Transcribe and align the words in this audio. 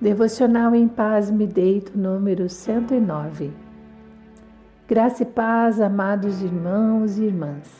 Devocional 0.00 0.74
em 0.74 0.88
Paz 0.88 1.30
Me 1.30 1.46
Deito, 1.46 1.92
número 1.98 2.48
109. 2.48 3.52
Graça 4.88 5.24
e 5.24 5.26
paz, 5.26 5.78
amados 5.78 6.40
irmãos 6.40 7.18
e 7.18 7.24
irmãs. 7.24 7.70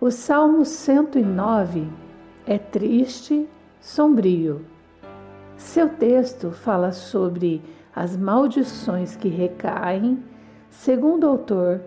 O 0.00 0.10
Salmo 0.10 0.64
109 0.64 1.86
é 2.46 2.56
triste, 2.56 3.46
sombrio. 3.78 4.64
Seu 5.54 5.90
texto 5.90 6.50
fala 6.50 6.92
sobre 6.92 7.62
as 7.94 8.16
maldições 8.16 9.14
que 9.14 9.28
recaem, 9.28 10.18
segundo 10.70 11.24
o 11.24 11.28
autor, 11.28 11.82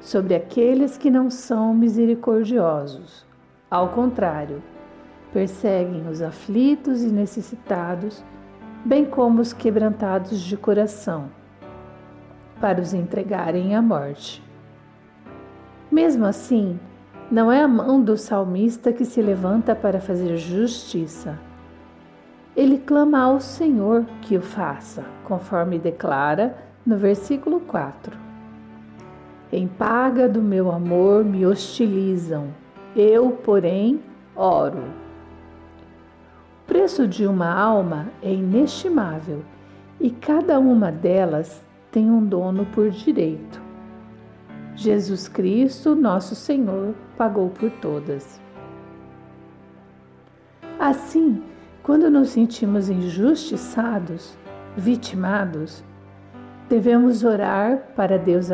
sobre 0.00 0.34
aqueles 0.34 0.96
que 0.96 1.10
não 1.10 1.28
são 1.28 1.74
misericordiosos. 1.74 3.26
Ao 3.70 3.90
contrário, 3.90 4.62
perseguem 5.34 6.08
os 6.08 6.22
aflitos 6.22 7.02
e 7.02 7.08
necessitados 7.08 8.24
bem 8.84 9.06
como 9.06 9.40
os 9.40 9.52
quebrantados 9.52 10.40
de 10.40 10.56
coração, 10.56 11.30
para 12.60 12.80
os 12.80 12.92
entregarem 12.92 13.74
à 13.74 13.80
morte. 13.80 14.42
Mesmo 15.90 16.26
assim, 16.26 16.78
não 17.30 17.50
é 17.50 17.62
a 17.62 17.68
mão 17.68 18.02
do 18.02 18.16
salmista 18.18 18.92
que 18.92 19.04
se 19.04 19.22
levanta 19.22 19.74
para 19.74 20.00
fazer 20.00 20.36
justiça. 20.36 21.38
Ele 22.54 22.78
clama 22.78 23.20
ao 23.20 23.40
Senhor 23.40 24.04
que 24.20 24.36
o 24.36 24.42
faça, 24.42 25.04
conforme 25.24 25.78
declara 25.78 26.56
no 26.84 26.98
versículo 26.98 27.60
4. 27.60 28.16
Em 29.50 29.66
paga 29.66 30.28
do 30.28 30.42
meu 30.42 30.70
amor 30.70 31.24
me 31.24 31.46
hostilizam, 31.46 32.48
eu, 32.94 33.30
porém, 33.30 34.00
oro 34.36 35.03
preço 36.66 37.06
de 37.06 37.26
uma 37.26 37.52
alma 37.52 38.08
é 38.22 38.32
inestimável 38.32 39.42
e 40.00 40.10
cada 40.10 40.58
uma 40.58 40.90
delas 40.90 41.64
tem 41.90 42.10
um 42.10 42.24
dono 42.24 42.66
por 42.66 42.90
direito. 42.90 43.62
Jesus 44.74 45.28
Cristo, 45.28 45.94
nosso 45.94 46.34
Senhor, 46.34 46.94
pagou 47.16 47.48
por 47.50 47.70
todas. 47.70 48.40
Assim, 50.78 51.42
quando 51.82 52.10
nos 52.10 52.30
sentimos 52.30 52.90
injustiçados, 52.90 54.36
vitimados, 54.76 55.84
devemos 56.68 57.22
orar 57.22 57.78
para 57.94 58.18
Deus 58.18 58.48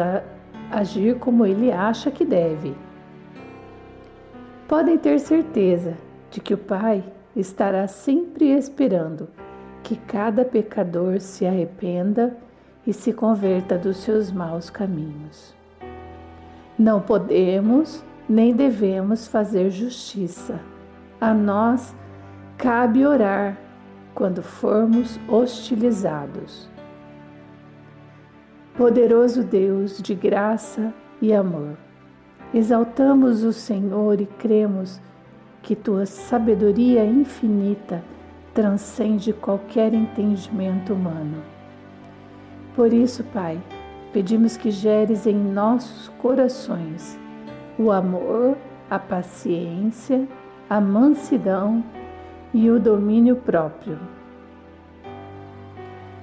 agir 0.70 1.19
como 1.19 1.47
Ele 1.47 1.72
acha 1.72 2.11
que 2.11 2.24
deve. 2.24 2.74
Podem 4.69 4.98
ter 4.98 5.19
certeza 5.19 5.97
de 6.30 6.41
que 6.41 6.52
o 6.52 6.58
Pai 6.58 7.02
estará 7.34 7.86
sempre 7.86 8.50
esperando 8.50 9.28
que 9.83 9.97
cada 9.97 10.45
pecador 10.45 11.20
se 11.20 11.47
arrependa 11.47 12.36
e 12.86 12.92
se 12.92 13.12
converta 13.12 13.78
dos 13.78 13.98
seus 13.98 14.31
maus 14.31 14.70
caminhos. 14.70 15.55
Não 16.78 17.01
podemos 17.01 18.05
nem 18.28 18.55
devemos 18.55 19.27
fazer 19.27 19.70
justiça. 19.70 20.61
A 21.20 21.34
nós 21.34 21.95
cabe 22.56 23.05
orar 23.05 23.58
quando 24.14 24.42
formos 24.42 25.19
hostilizados. 25.28 26.70
Poderoso 28.77 29.42
Deus 29.42 30.01
de 30.01 30.14
graça 30.14 30.95
e 31.20 31.34
amor, 31.34 31.77
exaltamos 32.55 33.42
o 33.42 33.53
Senhor 33.53 34.20
e 34.20 34.27
cremos 34.27 35.01
que 35.62 35.77
tua 35.77 36.06
sabedoria 36.06 37.05
infinita 37.05 38.03
transcende 38.55 39.33
qualquer 39.33 39.94
entendimento 39.94 40.92
humano. 40.92 41.42
Por 42.75 42.92
isso, 42.92 43.24
Pai, 43.24 43.61
pedimos 44.12 44.57
que 44.57 44.70
geres 44.70 45.27
em 45.27 45.36
nossos 45.36 46.08
corações 46.18 47.18
o 47.79 47.90
amor, 47.90 48.57
a 48.90 48.98
paciência, 48.98 50.27
a 50.68 50.80
mansidão 50.80 51.83
e 52.52 52.70
o 52.70 52.79
domínio 52.79 53.36
próprio. 53.36 53.98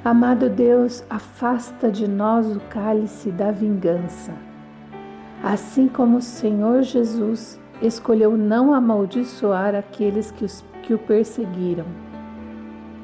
Amado 0.04 0.50
Deus, 0.50 1.04
afasta 1.10 1.92
de 1.92 2.08
nós 2.08 2.56
o 2.56 2.60
cálice 2.70 3.32
da 3.32 3.52
vingança, 3.52 4.34
assim 5.44 5.88
como 5.88 6.18
o 6.18 6.22
Senhor 6.22 6.82
Jesus 6.82 7.60
escolheu 7.82 8.36
não 8.36 8.74
amaldiçoar 8.74 9.76
aqueles 9.76 10.32
que, 10.32 10.46
os, 10.46 10.64
que 10.84 10.94
o 10.94 10.98
perseguiram. 10.98 11.86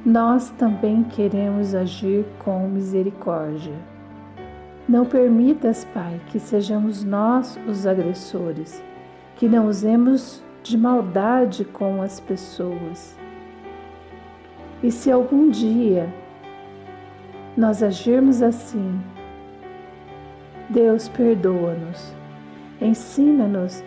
Nós 0.05 0.49
também 0.51 1.03
queremos 1.03 1.73
agir 1.73 2.25
com 2.39 2.67
misericórdia. 2.67 3.75
Não 4.87 5.05
permitas, 5.05 5.85
Pai, 5.93 6.19
que 6.27 6.39
sejamos 6.39 7.03
nós 7.03 7.57
os 7.67 7.87
agressores, 7.87 8.83
que 9.35 9.47
não 9.47 9.67
usemos 9.67 10.43
de 10.61 10.77
maldade 10.77 11.63
com 11.63 12.01
as 12.01 12.19
pessoas. 12.19 13.17
E 14.81 14.91
se 14.91 15.09
algum 15.09 15.49
dia 15.49 16.13
nós 17.55 17.81
agirmos 17.81 18.41
assim, 18.41 18.99
Deus 20.69 21.07
perdoa-nos, 21.07 22.13
ensina-nos 22.81 23.83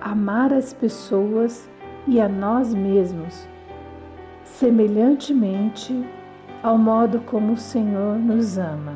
amar 0.00 0.52
as 0.52 0.72
pessoas 0.72 1.68
e 2.06 2.20
a 2.20 2.28
nós 2.28 2.74
mesmos, 2.74 3.48
semelhantemente 4.44 6.04
ao 6.62 6.76
modo 6.76 7.20
como 7.20 7.52
o 7.52 7.56
Senhor 7.56 8.18
nos 8.18 8.58
ama. 8.58 8.94